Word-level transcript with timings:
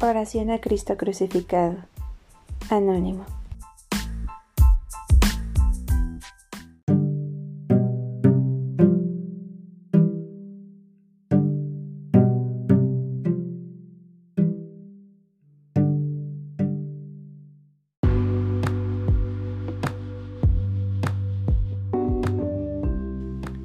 Oración 0.00 0.52
a 0.52 0.60
Cristo 0.60 0.96
crucificado. 0.96 1.74
Anónimo. 2.70 3.24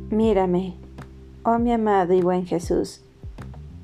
Mírame, 0.10 0.74
oh 1.44 1.60
mi 1.60 1.72
amado 1.72 2.13
y 2.13 2.22
buen 2.22 2.48
Jesús 2.48 3.04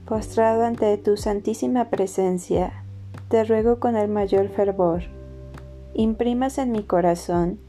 Postrado 0.09 0.63
ante 0.63 0.97
tu 0.97 1.17
santísima 1.17 1.91
presencia, 1.91 2.83
te 3.27 3.43
ruego 3.43 3.79
con 3.79 3.95
el 3.95 4.07
mayor 4.07 4.49
fervor, 4.49 5.03
imprimas 5.93 6.57
en 6.57 6.71
mi 6.71 6.81
corazón 6.81 7.59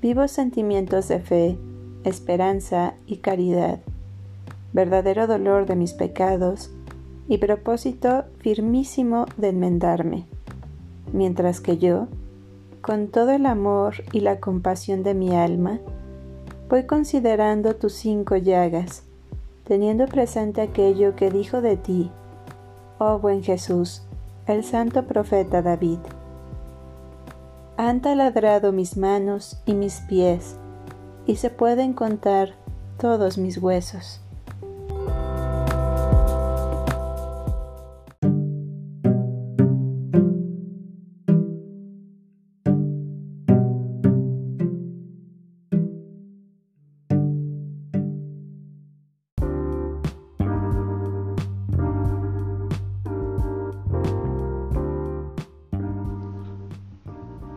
vivos 0.00 0.30
sentimientos 0.30 1.08
de 1.08 1.18
fe, 1.18 1.58
esperanza 2.04 2.94
y 3.04 3.16
caridad, 3.16 3.80
verdadero 4.72 5.26
dolor 5.26 5.66
de 5.66 5.74
mis 5.74 5.92
pecados 5.92 6.70
y 7.26 7.38
propósito 7.38 8.26
firmísimo 8.38 9.26
de 9.36 9.48
enmendarme, 9.48 10.26
mientras 11.12 11.60
que 11.60 11.78
yo, 11.78 12.06
con 12.80 13.08
todo 13.08 13.32
el 13.32 13.44
amor 13.44 14.04
y 14.12 14.20
la 14.20 14.38
compasión 14.38 15.02
de 15.02 15.14
mi 15.14 15.34
alma, 15.34 15.80
voy 16.70 16.86
considerando 16.86 17.74
tus 17.74 17.94
cinco 17.94 18.36
llagas, 18.36 19.02
teniendo 19.64 20.06
presente 20.06 20.60
aquello 20.60 21.14
que 21.16 21.30
dijo 21.30 21.60
de 21.60 21.76
ti, 21.76 22.10
oh 22.98 23.18
buen 23.18 23.42
Jesús, 23.42 24.02
el 24.46 24.64
santo 24.64 25.06
profeta 25.06 25.62
David. 25.62 25.98
Han 27.76 28.00
taladrado 28.00 28.72
mis 28.72 28.96
manos 28.96 29.62
y 29.66 29.74
mis 29.74 30.00
pies, 30.00 30.56
y 31.26 31.36
se 31.36 31.50
pueden 31.50 31.92
contar 31.94 32.54
todos 32.98 33.38
mis 33.38 33.58
huesos. 33.58 34.20